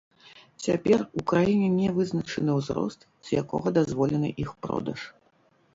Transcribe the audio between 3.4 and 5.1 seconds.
якога дазволены іх продаж.